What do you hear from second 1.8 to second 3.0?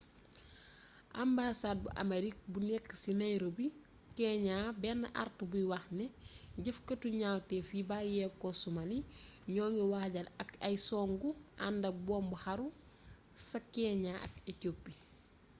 bu aamerig bu nekk